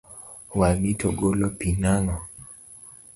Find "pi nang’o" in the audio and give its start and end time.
1.59-2.15